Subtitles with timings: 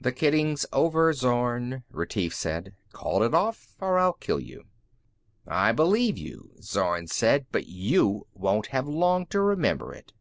[0.00, 2.76] "The kidding's over, Zorn," Retief said.
[2.92, 4.66] "Call it off or I'll kill you."
[5.48, 7.46] "I believe you," Zorn said.
[7.50, 10.12] "But you won't have long to remember it."